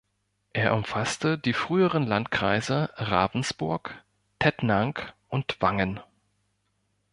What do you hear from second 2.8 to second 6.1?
Ravensburg, Tettnang und Wangen.